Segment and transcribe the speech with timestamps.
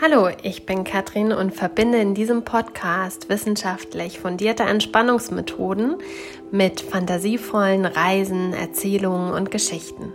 [0.00, 5.96] Hallo, ich bin Katrin und verbinde in diesem Podcast wissenschaftlich fundierte Entspannungsmethoden
[6.52, 10.12] mit fantasievollen Reisen, Erzählungen und Geschichten.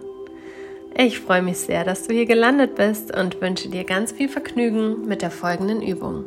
[0.95, 5.05] Ich freue mich sehr, dass du hier gelandet bist und wünsche dir ganz viel Vergnügen
[5.05, 6.23] mit der folgenden Übung.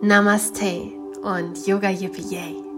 [0.00, 2.71] Namaste und Yoga Yippee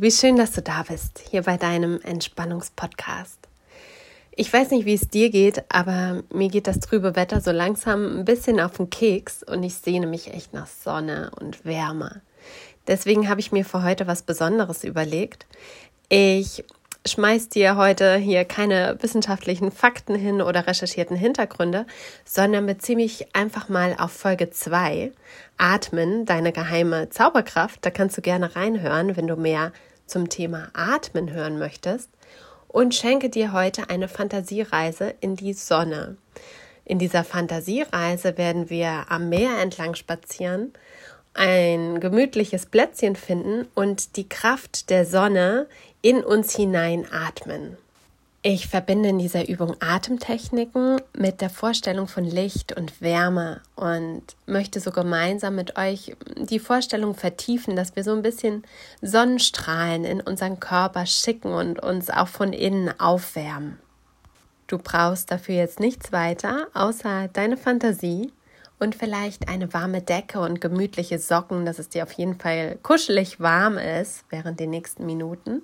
[0.00, 3.38] wie schön, dass du da bist, hier bei deinem Entspannungspodcast.
[4.34, 8.20] Ich weiß nicht, wie es dir geht, aber mir geht das trübe Wetter so langsam
[8.20, 12.22] ein bisschen auf den Keks und ich sehne mich echt nach Sonne und Wärme.
[12.86, 15.44] Deswegen habe ich mir für heute was Besonderes überlegt.
[16.08, 16.64] Ich
[17.06, 21.84] schmeiß dir heute hier keine wissenschaftlichen Fakten hin oder recherchierten Hintergründe,
[22.24, 25.12] sondern beziehe mich einfach mal auf Folge 2,
[25.58, 27.84] Atmen, deine geheime Zauberkraft.
[27.84, 29.72] Da kannst du gerne reinhören, wenn du mehr
[30.10, 32.10] zum Thema Atmen hören möchtest.
[32.68, 36.16] Und schenke dir heute eine Fantasiereise in die Sonne.
[36.84, 40.72] In dieser Fantasiereise werden wir am Meer entlang spazieren,
[41.34, 45.68] ein gemütliches Plätzchen finden und die Kraft der Sonne
[46.02, 47.76] in uns hinein atmen.
[48.42, 54.80] Ich verbinde in dieser Übung Atemtechniken mit der Vorstellung von Licht und Wärme und möchte
[54.80, 58.64] so gemeinsam mit euch die Vorstellung vertiefen, dass wir so ein bisschen
[59.02, 63.78] Sonnenstrahlen in unseren Körper schicken und uns auch von innen aufwärmen.
[64.68, 68.32] Du brauchst dafür jetzt nichts weiter, außer deine Fantasie
[68.78, 73.38] und vielleicht eine warme Decke und gemütliche Socken, dass es dir auf jeden Fall kuschelig
[73.38, 75.60] warm ist während den nächsten Minuten.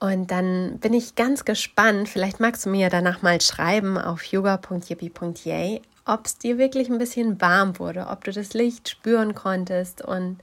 [0.00, 5.80] Und dann bin ich ganz gespannt, vielleicht magst du mir danach mal schreiben auf yoga.yippie.yay,
[6.04, 10.38] ob es dir wirklich ein bisschen warm wurde, ob du das Licht spüren konntest und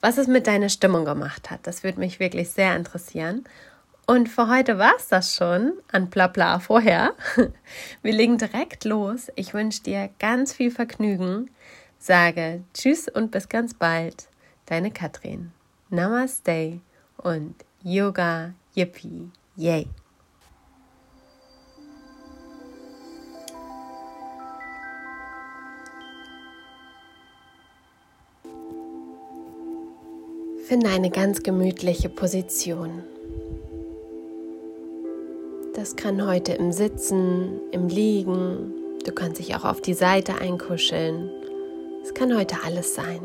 [0.00, 1.60] was es mit deiner Stimmung gemacht hat.
[1.64, 3.44] Das würde mich wirklich sehr interessieren.
[4.06, 7.12] Und für heute war es das schon an Blabla vorher.
[8.02, 9.30] Wir legen direkt los.
[9.36, 11.50] Ich wünsche dir ganz viel Vergnügen.
[11.98, 14.28] Sage Tschüss und bis ganz bald.
[14.66, 15.52] Deine Katrin.
[15.90, 16.80] Namaste
[17.18, 19.88] und Yoga Yippie, yay!
[30.66, 33.02] Finde eine ganz gemütliche Position.
[35.74, 38.72] Das kann heute im Sitzen, im Liegen,
[39.04, 41.28] du kannst dich auch auf die Seite einkuscheln.
[42.04, 43.20] Es kann heute alles sein.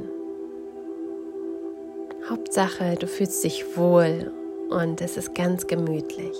[2.27, 4.31] Hauptsache, du fühlst dich wohl
[4.69, 6.35] und es ist ganz gemütlich.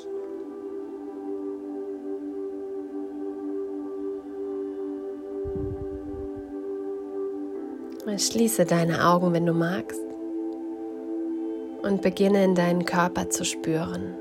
[8.18, 10.00] Schließe deine Augen, wenn du magst,
[11.82, 14.16] und beginne in deinen Körper zu spüren.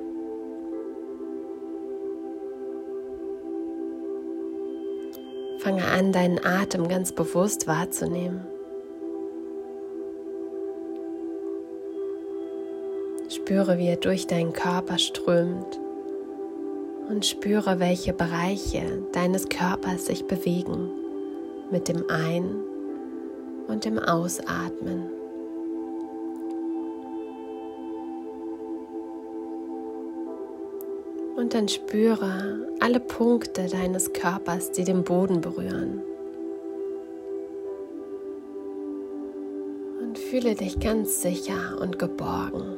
[5.61, 8.47] Fange an, deinen Atem ganz bewusst wahrzunehmen.
[13.45, 15.79] Spüre, wie er durch deinen Körper strömt
[17.11, 20.89] und spüre, welche Bereiche deines Körpers sich bewegen
[21.71, 22.57] mit dem Ein-
[23.69, 25.11] und dem Ausatmen.
[31.37, 36.01] Und dann spüre alle Punkte deines Körpers, die den Boden berühren.
[40.01, 42.74] Und fühle dich ganz sicher und geborgen.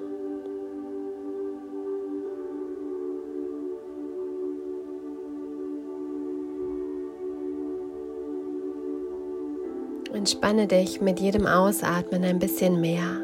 [10.26, 13.22] Entspanne dich mit jedem Ausatmen ein bisschen mehr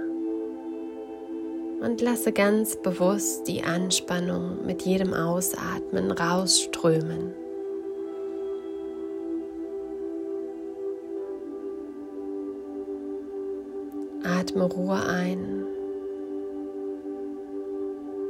[1.81, 7.35] und lasse ganz bewusst die Anspannung mit jedem Ausatmen rausströmen.
[14.23, 15.65] Atme Ruhe ein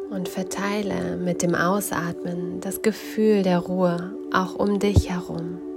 [0.09, 5.72] und verteile mit dem Ausatmen das Gefühl der Ruhe auch um dich herum.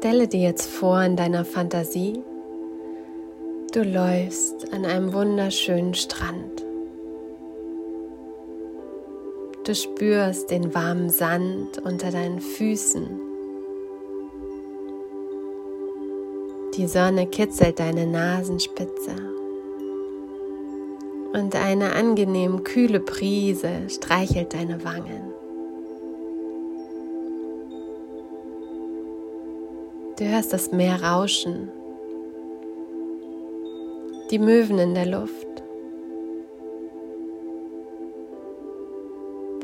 [0.00, 2.24] Stelle dir jetzt vor in deiner Fantasie,
[3.74, 6.64] du läufst an einem wunderschönen Strand.
[9.62, 13.10] Du spürst den warmen Sand unter deinen Füßen.
[16.78, 19.14] Die Sonne kitzelt deine Nasenspitze.
[21.34, 25.29] Und eine angenehm kühle Brise streichelt deine Wangen.
[30.20, 31.70] Du hörst das Meer rauschen,
[34.30, 35.46] die Möwen in der Luft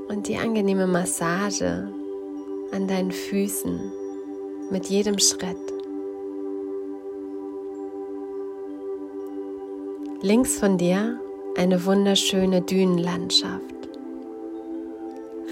[0.09, 1.93] und die angenehme Massage
[2.73, 3.93] an deinen Füßen
[4.71, 5.59] mit jedem Schritt.
[10.23, 11.21] Links von dir
[11.59, 13.91] eine wunderschöne Dünenlandschaft.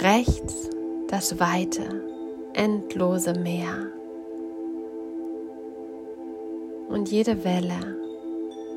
[0.01, 0.71] Rechts
[1.09, 1.83] das weite,
[2.55, 3.93] endlose Meer.
[6.95, 7.99] Und jede Welle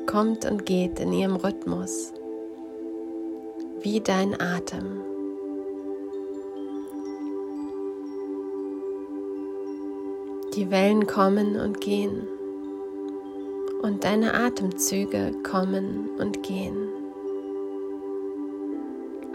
[0.06, 2.12] kommt und geht in ihrem Rhythmus,
[3.80, 5.02] wie dein Atem.
[10.56, 12.26] Die Wellen kommen und gehen
[13.82, 16.88] und deine Atemzüge kommen und gehen.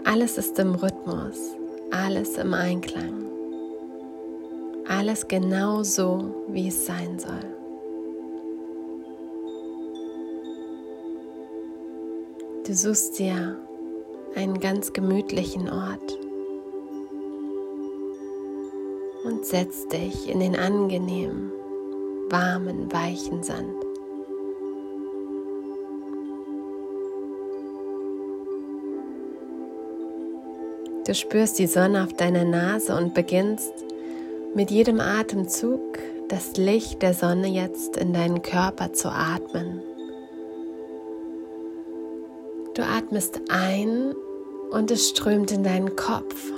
[0.04, 1.56] Alles ist im Rhythmus,
[1.90, 3.24] alles im Einklang,
[4.86, 7.53] alles genau so, wie es sein soll.
[12.66, 13.58] Du suchst dir
[14.34, 16.18] einen ganz gemütlichen Ort
[19.22, 21.52] und setzt dich in den angenehmen,
[22.30, 23.68] warmen, weichen Sand.
[31.06, 33.74] Du spürst die Sonne auf deiner Nase und beginnst
[34.54, 35.98] mit jedem Atemzug
[36.30, 39.82] das Licht der Sonne jetzt in deinen Körper zu atmen.
[42.74, 44.14] Du atmest ein
[44.70, 46.52] und es strömt in deinen Kopf.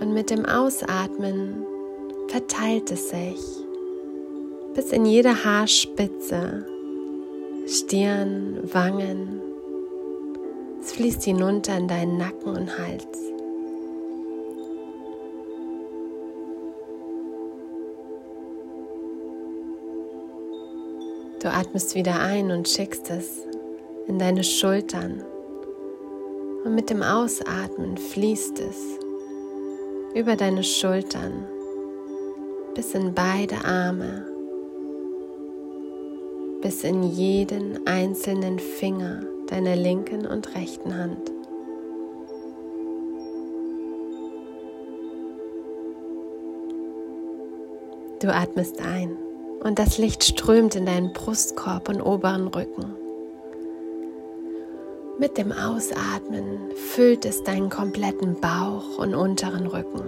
[0.00, 1.66] Und mit dem Ausatmen
[2.28, 3.62] verteilt es sich
[4.74, 6.64] bis in jede Haarspitze,
[7.66, 9.40] Stirn, Wangen.
[10.80, 13.18] Es fließt hinunter in deinen Nacken und Hals.
[21.40, 23.42] Du atmest wieder ein und schickst es
[24.06, 25.22] in deine Schultern.
[26.64, 28.98] Und mit dem Ausatmen fließt es
[30.14, 31.46] über deine Schultern
[32.74, 34.26] bis in beide Arme,
[36.62, 41.30] bis in jeden einzelnen Finger deiner linken und rechten Hand.
[48.20, 49.16] Du atmest ein
[49.62, 53.01] und das Licht strömt in deinen Brustkorb und oberen Rücken.
[55.22, 60.02] Mit dem Ausatmen füllt es deinen kompletten Bauch und unteren Rücken.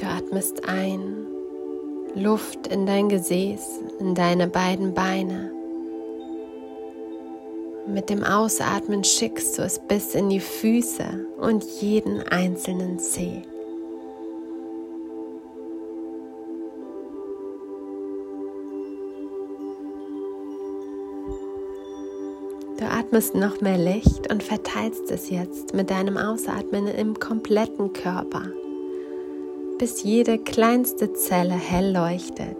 [0.00, 1.26] Du atmest ein,
[2.14, 5.52] Luft in dein Gesäß, in deine beiden Beine.
[7.86, 13.42] Mit dem Ausatmen schickst du es bis in die Füße und jeden einzelnen Zeh.
[22.78, 28.42] Du atmest noch mehr Licht und verteilst es jetzt mit deinem Ausatmen im kompletten Körper,
[29.78, 32.56] bis jede kleinste Zelle hell leuchtet.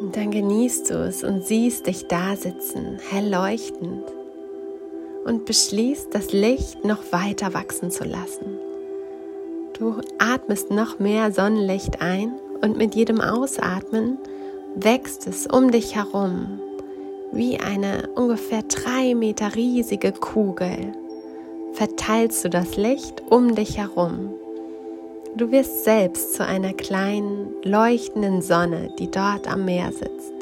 [0.00, 4.02] Und dann genießt du es und siehst dich da sitzen, hell leuchtend,
[5.24, 8.71] und beschließt, das Licht noch weiter wachsen zu lassen.
[9.78, 14.18] Du atmest noch mehr Sonnenlicht ein und mit jedem Ausatmen
[14.74, 16.60] wächst es um dich herum
[17.32, 20.92] wie eine ungefähr drei Meter riesige Kugel.
[21.72, 24.34] Verteilst du das Licht um dich herum.
[25.34, 30.41] Du wirst selbst zu einer kleinen, leuchtenden Sonne, die dort am Meer sitzt.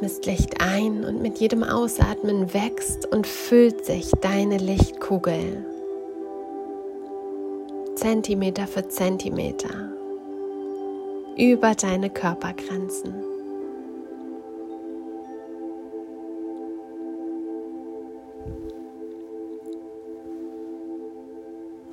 [0.00, 5.62] Atmest Licht ein und mit jedem Ausatmen wächst und füllt sich deine Lichtkugel.
[7.96, 9.92] Zentimeter für Zentimeter.
[11.36, 13.14] Über deine Körpergrenzen.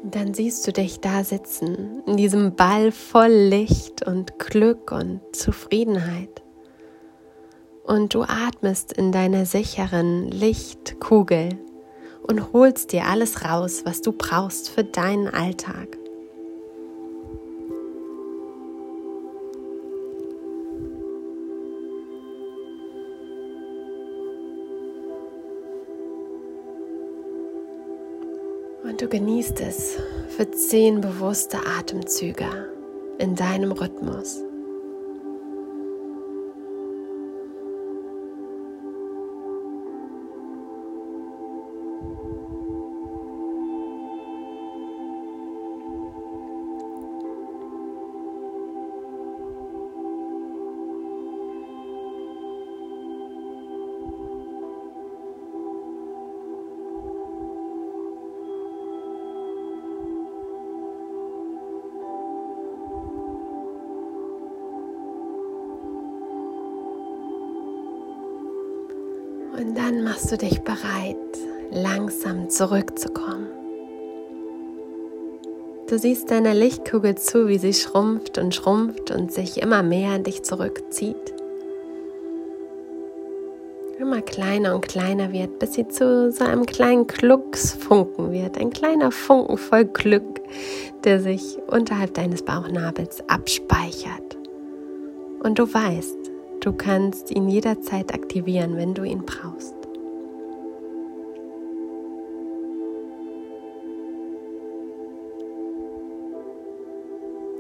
[0.10, 6.47] dann siehst du dich da sitzen, in diesem Ball voll Licht und Glück und Zufriedenheit
[7.88, 11.58] und du atmest in deiner sicheren Lichtkugel
[12.22, 15.98] und holst dir alles raus, was du brauchst für deinen Alltag.
[28.84, 29.98] Und du genießt es
[30.30, 32.48] für zehn bewusste Atemzüge
[33.20, 34.47] in deinem Rhythmus.
[69.88, 71.16] Dann machst du dich bereit,
[71.72, 73.48] langsam zurückzukommen.
[75.88, 80.26] Du siehst deiner Lichtkugel zu, wie sie schrumpft und schrumpft und sich immer mehr an
[80.26, 81.34] dich zurückzieht.
[83.98, 88.58] Immer kleiner und kleiner wird, bis sie zu so einem kleinen Glucksfunken wird.
[88.58, 90.42] Ein kleiner Funken voll Glück,
[91.06, 94.38] der sich unterhalb deines Bauchnabels abspeichert.
[95.42, 96.28] Und du weißt,
[96.68, 99.77] Du kannst ihn jederzeit aktivieren, wenn du ihn brauchst.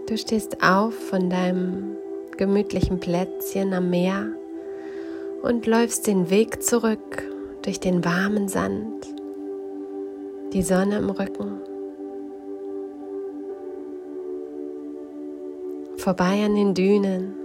[0.08, 1.98] Du stehst auf von deinem
[2.38, 4.28] gemütlichen Plätzchen am Meer
[5.42, 7.30] und läufst den Weg zurück
[7.64, 9.06] durch den warmen Sand,
[10.54, 11.60] die Sonne im Rücken,
[15.98, 17.36] vorbei an den Dünen.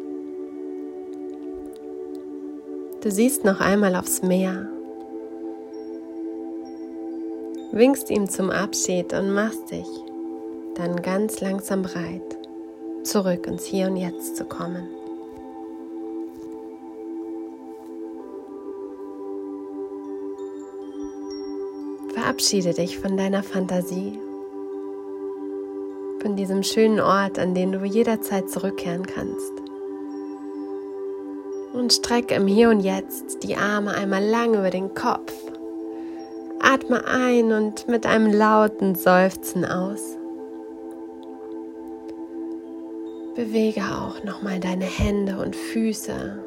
[3.03, 4.69] Du siehst noch einmal aufs Meer,
[7.73, 9.89] winkst ihm zum Abschied und machst dich
[10.77, 12.32] dann ganz langsam bereit,
[13.07, 14.89] zurück ins Hier und Jetzt zu kommen.
[22.15, 24.19] Verabschiede dich von deiner Fantasie,
[26.21, 29.53] von diesem schönen Ort, an den du jederzeit zurückkehren kannst.
[31.73, 35.33] Und streck im Hier und Jetzt die Arme einmal lang über den Kopf.
[36.61, 40.17] Atme ein und mit einem lauten Seufzen aus.
[43.35, 46.39] Bewege auch nochmal deine Hände und Füße.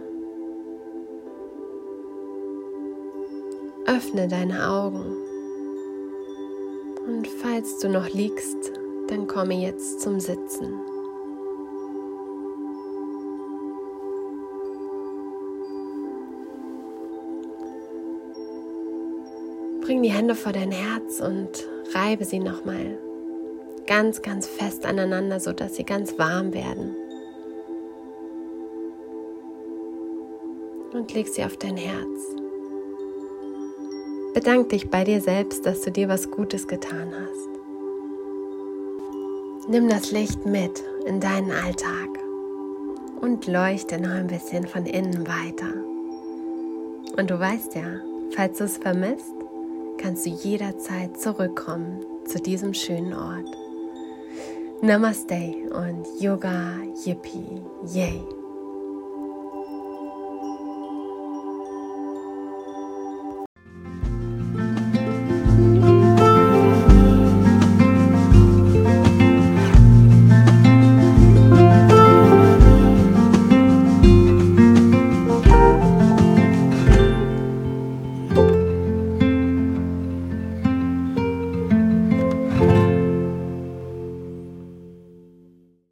[3.87, 5.15] Öffne deine Augen.
[7.07, 8.71] Und falls du noch liegst,
[9.07, 10.73] dann komme jetzt zum Sitzen.
[19.81, 22.99] Bring die Hände vor dein Herz und reibe sie nochmal
[23.87, 26.95] ganz, ganz fest aneinander, sodass sie ganz warm werden.
[30.93, 32.35] Und leg sie auf dein Herz.
[34.33, 37.49] Bedank dich bei dir selbst, dass du dir was Gutes getan hast.
[39.69, 42.09] Nimm das Licht mit in deinen Alltag
[43.21, 45.73] und leuchte noch ein bisschen von innen weiter.
[47.17, 48.01] Und du weißt ja,
[48.35, 49.33] falls du es vermisst,
[49.97, 53.64] kannst du jederzeit zurückkommen zu diesem schönen Ort.
[54.81, 56.73] Namaste und Yoga
[57.05, 57.61] Yippie
[57.93, 58.34] Yay.